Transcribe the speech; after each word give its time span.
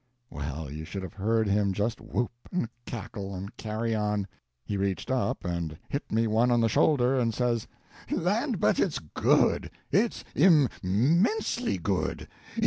Well, 0.31 0.71
you 0.71 0.83
should 0.83 1.03
have 1.03 1.13
heard 1.13 1.47
him 1.47 1.73
just 1.73 2.01
whoop, 2.01 2.31
and 2.51 2.67
cackle, 2.87 3.35
and 3.35 3.55
carry 3.55 3.93
on! 3.93 4.25
He 4.65 4.75
reached 4.75 5.11
up 5.11 5.45
and 5.45 5.77
hit 5.89 6.11
me 6.11 6.25
one 6.25 6.49
on 6.49 6.59
the 6.59 6.67
shoulder, 6.69 7.19
and 7.19 7.35
says: 7.35 7.67
"Land, 8.09 8.59
but 8.59 8.79
it's 8.79 8.97
good! 8.97 9.69
It's 9.91 10.23
im 10.33 10.69
mensely 10.81 11.77
good! 11.77 12.27